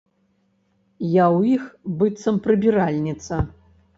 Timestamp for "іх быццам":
1.57-2.35